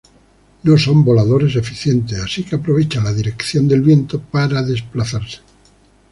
No 0.63 0.77
son 0.79 1.03
voladores 1.05 1.55
eficientes 1.57 2.17
así 2.19 2.43
que 2.43 2.55
aprovechan 2.55 3.03
la 3.03 3.13
dirección 3.13 3.67
del 3.67 3.81
viento 3.83 4.19
para 4.19 4.63
desplazarse. 4.63 5.41